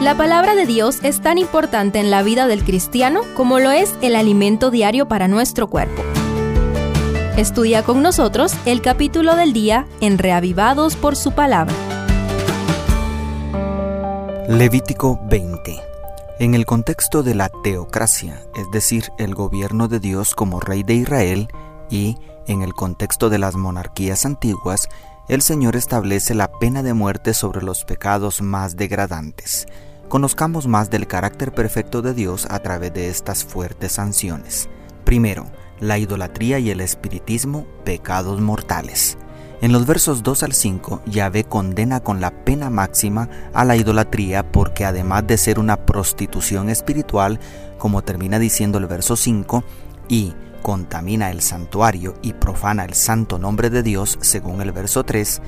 La 0.00 0.14
palabra 0.14 0.54
de 0.54 0.66
Dios 0.66 0.98
es 1.02 1.22
tan 1.22 1.38
importante 1.38 1.98
en 1.98 2.10
la 2.10 2.22
vida 2.22 2.46
del 2.46 2.64
cristiano 2.64 3.22
como 3.34 3.58
lo 3.60 3.70
es 3.70 3.94
el 4.02 4.14
alimento 4.14 4.70
diario 4.70 5.08
para 5.08 5.26
nuestro 5.26 5.68
cuerpo. 5.68 6.02
Estudia 7.38 7.82
con 7.82 8.02
nosotros 8.02 8.54
el 8.66 8.82
capítulo 8.82 9.36
del 9.36 9.54
día 9.54 9.86
en 10.02 10.18
Reavivados 10.18 10.96
por 10.96 11.16
su 11.16 11.32
palabra. 11.32 11.74
Levítico 14.48 15.18
20. 15.30 15.80
En 16.40 16.54
el 16.54 16.66
contexto 16.66 17.22
de 17.22 17.34
la 17.34 17.48
teocracia, 17.48 18.42
es 18.54 18.70
decir, 18.70 19.10
el 19.16 19.34
gobierno 19.34 19.88
de 19.88 19.98
Dios 19.98 20.34
como 20.34 20.60
rey 20.60 20.82
de 20.82 20.92
Israel, 20.92 21.48
y 21.88 22.18
en 22.46 22.60
el 22.60 22.74
contexto 22.74 23.30
de 23.30 23.38
las 23.38 23.54
monarquías 23.54 24.26
antiguas, 24.26 24.88
el 25.28 25.42
Señor 25.42 25.74
establece 25.74 26.34
la 26.34 26.52
pena 26.52 26.82
de 26.82 26.94
muerte 26.94 27.34
sobre 27.34 27.62
los 27.62 27.84
pecados 27.84 28.42
más 28.42 28.76
degradantes. 28.76 29.66
Conozcamos 30.08 30.68
más 30.68 30.88
del 30.88 31.08
carácter 31.08 31.52
perfecto 31.52 32.00
de 32.00 32.14
Dios 32.14 32.46
a 32.48 32.60
través 32.60 32.94
de 32.94 33.08
estas 33.08 33.44
fuertes 33.44 33.92
sanciones. 33.92 34.68
Primero, 35.04 35.46
la 35.80 35.98
idolatría 35.98 36.60
y 36.60 36.70
el 36.70 36.80
espiritismo, 36.80 37.66
pecados 37.84 38.40
mortales. 38.40 39.18
En 39.62 39.72
los 39.72 39.84
versos 39.84 40.22
2 40.22 40.42
al 40.44 40.52
5, 40.52 41.02
Yahvé 41.06 41.42
condena 41.44 42.00
con 42.00 42.20
la 42.20 42.44
pena 42.44 42.70
máxima 42.70 43.28
a 43.52 43.64
la 43.64 43.76
idolatría 43.76 44.52
porque 44.52 44.84
además 44.84 45.26
de 45.26 45.38
ser 45.38 45.58
una 45.58 45.86
prostitución 45.86 46.68
espiritual, 46.68 47.40
como 47.78 48.02
termina 48.02 48.38
diciendo 48.38 48.78
el 48.78 48.86
verso 48.86 49.16
5, 49.16 49.64
y 50.08 50.34
contamina 50.66 51.30
el 51.30 51.42
santuario 51.42 52.14
y 52.22 52.32
profana 52.32 52.84
el 52.84 52.94
santo 52.94 53.38
nombre 53.38 53.70
de 53.70 53.84
Dios, 53.84 54.18
según 54.20 54.60
el 54.60 54.72
verso 54.72 55.04
3, 55.04 55.40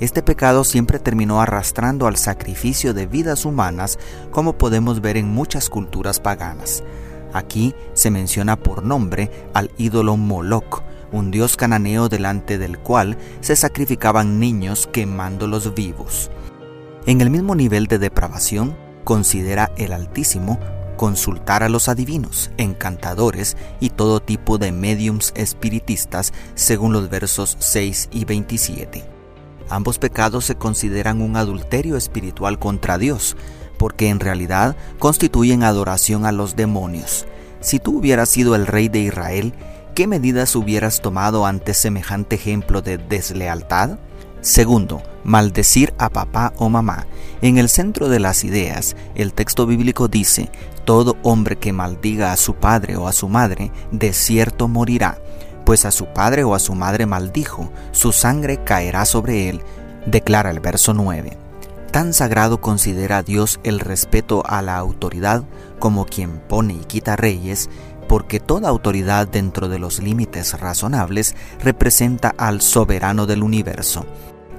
este 0.00 0.20
pecado 0.20 0.64
siempre 0.64 0.98
terminó 0.98 1.40
arrastrando 1.40 2.08
al 2.08 2.16
sacrificio 2.16 2.92
de 2.92 3.06
vidas 3.06 3.44
humanas, 3.44 4.00
como 4.32 4.58
podemos 4.58 5.00
ver 5.00 5.16
en 5.16 5.28
muchas 5.28 5.70
culturas 5.70 6.18
paganas. 6.18 6.82
Aquí 7.32 7.72
se 7.92 8.10
menciona 8.10 8.56
por 8.56 8.82
nombre 8.82 9.30
al 9.54 9.70
ídolo 9.78 10.16
Moloch, 10.16 10.82
un 11.12 11.30
dios 11.30 11.56
cananeo 11.56 12.08
delante 12.08 12.58
del 12.58 12.80
cual 12.80 13.16
se 13.42 13.54
sacrificaban 13.54 14.40
niños 14.40 14.88
quemándolos 14.90 15.72
vivos. 15.76 16.32
En 17.06 17.20
el 17.20 17.30
mismo 17.30 17.54
nivel 17.54 17.86
de 17.86 18.00
depravación, 18.00 18.76
considera 19.04 19.70
el 19.76 19.92
Altísimo 19.92 20.58
consultar 20.96 21.62
a 21.62 21.68
los 21.68 21.88
adivinos, 21.88 22.50
encantadores 22.56 23.56
y 23.80 23.90
todo 23.90 24.20
tipo 24.20 24.58
de 24.58 24.72
mediums 24.72 25.32
espiritistas 25.36 26.32
según 26.54 26.92
los 26.92 27.10
versos 27.10 27.56
6 27.60 28.08
y 28.12 28.24
27. 28.24 29.04
Ambos 29.68 29.98
pecados 29.98 30.44
se 30.44 30.56
consideran 30.56 31.22
un 31.22 31.36
adulterio 31.36 31.96
espiritual 31.96 32.58
contra 32.58 32.98
Dios, 32.98 33.36
porque 33.78 34.08
en 34.08 34.20
realidad 34.20 34.76
constituyen 34.98 35.62
adoración 35.62 36.26
a 36.26 36.32
los 36.32 36.56
demonios. 36.56 37.26
Si 37.60 37.78
tú 37.78 37.98
hubieras 37.98 38.28
sido 38.28 38.54
el 38.54 38.66
rey 38.66 38.88
de 38.88 39.00
Israel, 39.00 39.54
¿qué 39.94 40.06
medidas 40.06 40.54
hubieras 40.54 41.00
tomado 41.00 41.46
ante 41.46 41.72
semejante 41.74 42.36
ejemplo 42.36 42.82
de 42.82 42.98
deslealtad? 42.98 43.98
Segundo, 44.42 45.02
maldecir 45.24 45.94
a 45.96 46.10
papá 46.10 46.52
o 46.58 46.68
mamá. 46.68 47.06
En 47.40 47.56
el 47.56 47.70
centro 47.70 48.10
de 48.10 48.20
las 48.20 48.44
ideas, 48.44 48.94
el 49.14 49.32
texto 49.32 49.66
bíblico 49.66 50.06
dice, 50.06 50.50
todo 50.84 51.16
hombre 51.22 51.56
que 51.56 51.72
maldiga 51.72 52.32
a 52.32 52.36
su 52.36 52.54
padre 52.54 52.96
o 52.96 53.08
a 53.08 53.12
su 53.12 53.28
madre, 53.28 53.72
de 53.90 54.12
cierto 54.12 54.68
morirá, 54.68 55.18
pues 55.64 55.84
a 55.84 55.90
su 55.90 56.06
padre 56.06 56.44
o 56.44 56.54
a 56.54 56.58
su 56.58 56.74
madre 56.74 57.06
maldijo, 57.06 57.70
su 57.92 58.12
sangre 58.12 58.62
caerá 58.64 59.04
sobre 59.04 59.48
él, 59.48 59.62
declara 60.06 60.50
el 60.50 60.60
verso 60.60 60.94
9. 60.94 61.36
Tan 61.90 62.12
sagrado 62.12 62.60
considera 62.60 63.22
Dios 63.22 63.60
el 63.62 63.78
respeto 63.80 64.42
a 64.46 64.62
la 64.62 64.76
autoridad 64.76 65.44
como 65.78 66.06
quien 66.06 66.40
pone 66.40 66.74
y 66.74 66.84
quita 66.84 67.14
reyes, 67.14 67.70
porque 68.08 68.40
toda 68.40 68.68
autoridad 68.68 69.28
dentro 69.28 69.68
de 69.68 69.78
los 69.78 70.00
límites 70.00 70.58
razonables 70.60 71.34
representa 71.62 72.34
al 72.36 72.60
soberano 72.60 73.26
del 73.26 73.42
universo. 73.42 74.04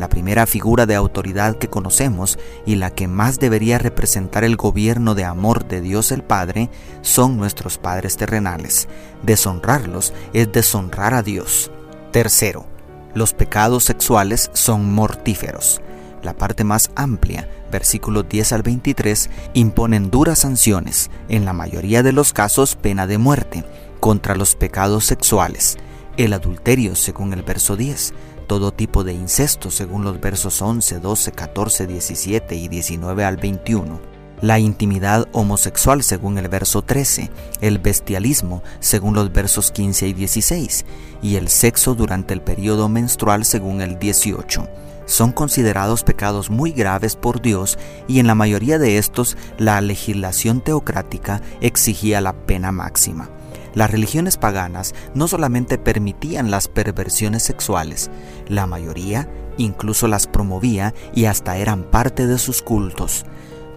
La 0.00 0.08
primera 0.08 0.46
figura 0.46 0.86
de 0.86 0.94
autoridad 0.94 1.56
que 1.58 1.68
conocemos 1.68 2.38
y 2.64 2.76
la 2.76 2.88
que 2.88 3.06
más 3.06 3.38
debería 3.38 3.76
representar 3.76 4.44
el 4.44 4.56
gobierno 4.56 5.14
de 5.14 5.24
amor 5.24 5.68
de 5.68 5.82
Dios 5.82 6.10
el 6.10 6.22
Padre 6.22 6.70
son 7.02 7.36
nuestros 7.36 7.76
padres 7.76 8.16
terrenales. 8.16 8.88
Deshonrarlos 9.22 10.14
es 10.32 10.50
deshonrar 10.50 11.12
a 11.12 11.22
Dios. 11.22 11.70
Tercero, 12.12 12.64
los 13.12 13.34
pecados 13.34 13.84
sexuales 13.84 14.50
son 14.54 14.90
mortíferos 14.90 15.82
la 16.22 16.34
parte 16.34 16.64
más 16.64 16.90
amplia, 16.96 17.48
versículos 17.72 18.28
10 18.28 18.52
al 18.52 18.62
23, 18.62 19.30
imponen 19.54 20.10
duras 20.10 20.40
sanciones, 20.40 21.10
en 21.30 21.46
la 21.46 21.54
mayoría 21.54 22.02
de 22.02 22.12
los 22.12 22.34
casos 22.34 22.76
pena 22.76 23.06
de 23.06 23.16
muerte, 23.16 23.64
contra 24.00 24.34
los 24.34 24.54
pecados 24.54 25.06
sexuales, 25.06 25.78
el 26.16 26.34
adulterio 26.34 26.94
según 26.94 27.32
el 27.32 27.42
verso 27.42 27.74
10, 27.76 28.12
todo 28.50 28.72
tipo 28.72 29.04
de 29.04 29.12
incesto 29.12 29.70
según 29.70 30.02
los 30.02 30.20
versos 30.20 30.60
11, 30.60 30.98
12, 30.98 31.30
14, 31.30 31.86
17 31.86 32.56
y 32.56 32.66
19 32.66 33.24
al 33.24 33.36
21, 33.36 34.00
la 34.40 34.58
intimidad 34.58 35.28
homosexual 35.30 36.02
según 36.02 36.36
el 36.36 36.48
verso 36.48 36.82
13, 36.82 37.30
el 37.60 37.78
bestialismo 37.78 38.64
según 38.80 39.14
los 39.14 39.32
versos 39.32 39.70
15 39.70 40.08
y 40.08 40.14
16, 40.14 40.84
y 41.22 41.36
el 41.36 41.46
sexo 41.46 41.94
durante 41.94 42.34
el 42.34 42.40
periodo 42.42 42.88
menstrual 42.88 43.44
según 43.44 43.82
el 43.82 44.00
18 44.00 44.68
son 45.06 45.30
considerados 45.30 46.02
pecados 46.02 46.50
muy 46.50 46.72
graves 46.72 47.14
por 47.14 47.40
Dios 47.40 47.78
y 48.08 48.18
en 48.18 48.26
la 48.26 48.34
mayoría 48.34 48.80
de 48.80 48.98
estos 48.98 49.36
la 49.58 49.80
legislación 49.80 50.60
teocrática 50.60 51.40
exigía 51.60 52.20
la 52.20 52.32
pena 52.32 52.72
máxima. 52.72 53.30
Las 53.74 53.90
religiones 53.90 54.36
paganas 54.36 54.94
no 55.14 55.28
solamente 55.28 55.78
permitían 55.78 56.50
las 56.50 56.68
perversiones 56.68 57.42
sexuales, 57.42 58.10
la 58.48 58.66
mayoría 58.66 59.28
incluso 59.58 60.08
las 60.08 60.26
promovía 60.26 60.94
y 61.14 61.26
hasta 61.26 61.56
eran 61.56 61.84
parte 61.84 62.26
de 62.26 62.38
sus 62.38 62.62
cultos. 62.62 63.24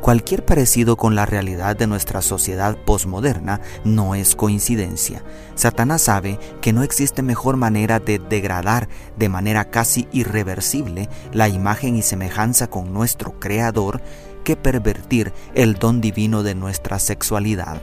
Cualquier 0.01 0.43
parecido 0.43 0.97
con 0.97 1.15
la 1.15 1.25
realidad 1.25 1.77
de 1.77 1.87
nuestra 1.87 2.21
sociedad 2.21 2.75
posmoderna 2.75 3.61
no 3.85 4.15
es 4.15 4.35
coincidencia. 4.35 5.23
Satanás 5.55 6.01
sabe 6.01 6.39
que 6.61 6.73
no 6.73 6.83
existe 6.83 7.21
mejor 7.21 7.55
manera 7.55 8.01
de 8.01 8.19
degradar 8.19 8.89
de 9.17 9.29
manera 9.29 9.69
casi 9.69 10.09
irreversible 10.11 11.07
la 11.31 11.47
imagen 11.47 11.95
y 11.95 12.01
semejanza 12.01 12.69
con 12.69 12.91
nuestro 12.91 13.39
Creador 13.39 14.01
que 14.43 14.57
pervertir 14.57 15.31
el 15.55 15.75
don 15.75 16.01
divino 16.01 16.43
de 16.43 16.53
nuestra 16.53 16.99
sexualidad. 16.99 17.81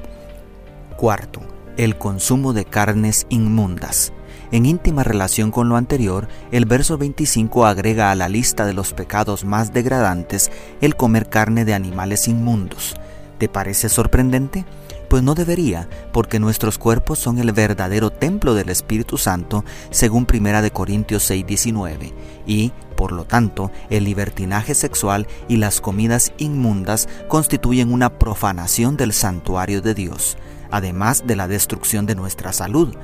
Cuarto, 0.98 1.40
el 1.84 1.96
consumo 1.96 2.52
de 2.52 2.66
carnes 2.66 3.26
inmundas. 3.30 4.12
En 4.52 4.66
íntima 4.66 5.02
relación 5.02 5.50
con 5.50 5.70
lo 5.70 5.76
anterior, 5.76 6.28
el 6.52 6.66
verso 6.66 6.98
25 6.98 7.64
agrega 7.64 8.10
a 8.10 8.14
la 8.14 8.28
lista 8.28 8.66
de 8.66 8.74
los 8.74 8.92
pecados 8.92 9.46
más 9.46 9.72
degradantes 9.72 10.50
el 10.82 10.94
comer 10.94 11.30
carne 11.30 11.64
de 11.64 11.72
animales 11.72 12.28
inmundos. 12.28 12.96
¿Te 13.38 13.48
parece 13.48 13.88
sorprendente? 13.88 14.66
Pues 15.10 15.22
no 15.22 15.34
debería, 15.34 15.90
porque 16.12 16.40
nuestros 16.40 16.78
cuerpos 16.78 17.18
son 17.18 17.38
el 17.38 17.52
verdadero 17.52 18.10
templo 18.10 18.54
del 18.54 18.70
Espíritu 18.70 19.18
Santo, 19.18 19.64
según 19.90 20.26
1 20.26 20.70
Corintios 20.72 21.30
6:19, 21.30 22.14
y, 22.46 22.72
por 22.96 23.12
lo 23.12 23.26
tanto, 23.26 23.70
el 23.90 24.04
libertinaje 24.04 24.74
sexual 24.74 25.26
y 25.48 25.58
las 25.58 25.82
comidas 25.82 26.32
inmundas 26.38 27.08
constituyen 27.28 27.92
una 27.92 28.18
profanación 28.18 28.96
del 28.96 29.12
santuario 29.12 29.82
de 29.82 29.92
Dios, 29.92 30.38
además 30.70 31.24
de 31.26 31.36
la 31.36 31.46
destrucción 31.46 32.06
de 32.06 32.14
nuestra 32.14 32.54
salud. 32.54 32.96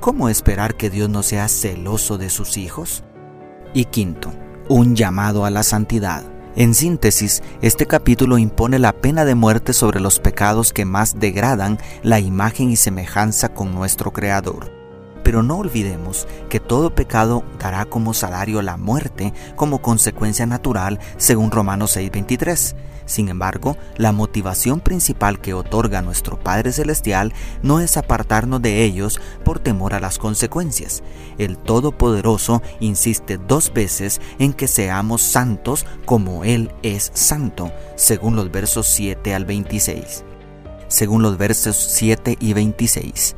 ¿cómo 0.00 0.28
esperar 0.28 0.76
que 0.76 0.90
Dios 0.90 1.08
no 1.08 1.22
sea 1.22 1.48
celoso 1.48 2.18
de 2.18 2.30
sus 2.30 2.56
hijos? 2.56 3.02
Y 3.74 3.86
quinto, 3.86 4.32
un 4.68 4.94
llamado 4.94 5.44
a 5.44 5.50
la 5.50 5.62
santidad. 5.62 6.22
En 6.56 6.74
síntesis, 6.74 7.42
este 7.60 7.84
capítulo 7.84 8.38
impone 8.38 8.78
la 8.78 8.94
pena 8.94 9.26
de 9.26 9.34
muerte 9.34 9.74
sobre 9.74 10.00
los 10.00 10.20
pecados 10.20 10.72
que 10.72 10.86
más 10.86 11.20
degradan 11.20 11.78
la 12.02 12.18
imagen 12.18 12.70
y 12.70 12.76
semejanza 12.76 13.50
con 13.50 13.74
nuestro 13.74 14.10
Creador. 14.10 14.75
Pero 15.26 15.42
no 15.42 15.56
olvidemos 15.56 16.28
que 16.48 16.60
todo 16.60 16.94
pecado 16.94 17.42
dará 17.58 17.84
como 17.84 18.14
salario 18.14 18.62
la 18.62 18.76
muerte 18.76 19.34
como 19.56 19.82
consecuencia 19.82 20.46
natural 20.46 21.00
según 21.16 21.50
Romanos 21.50 21.96
6:23. 21.96 22.76
Sin 23.06 23.28
embargo, 23.28 23.76
la 23.96 24.12
motivación 24.12 24.78
principal 24.78 25.40
que 25.40 25.52
otorga 25.52 26.00
nuestro 26.00 26.38
Padre 26.38 26.70
Celestial 26.70 27.32
no 27.64 27.80
es 27.80 27.96
apartarnos 27.96 28.62
de 28.62 28.84
ellos 28.84 29.20
por 29.44 29.58
temor 29.58 29.94
a 29.94 30.00
las 30.00 30.18
consecuencias. 30.18 31.02
El 31.38 31.58
Todopoderoso 31.58 32.62
insiste 32.78 33.36
dos 33.36 33.72
veces 33.74 34.20
en 34.38 34.52
que 34.52 34.68
seamos 34.68 35.22
santos 35.22 35.86
como 36.04 36.44
Él 36.44 36.70
es 36.84 37.10
santo, 37.14 37.72
según 37.96 38.36
los 38.36 38.52
versos 38.52 38.86
7 38.86 39.34
al 39.34 39.44
26. 39.44 40.24
Según 40.86 41.22
los 41.22 41.36
versos 41.36 41.74
7 41.76 42.36
y 42.38 42.52
26. 42.52 43.34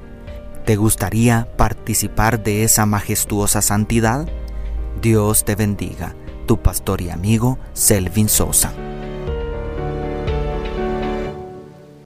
¿Te 0.69 0.77
gustaría 0.77 1.49
participar 1.57 2.43
de 2.43 2.63
esa 2.63 2.85
majestuosa 2.85 3.63
santidad? 3.63 4.29
Dios 5.01 5.47
te 5.47 5.55
bendiga, 5.55 6.15
tu 6.47 6.61
pastor 6.61 7.01
y 7.01 7.09
amigo 7.09 7.59
Selvin 7.73 8.29
Sosa. 8.29 8.75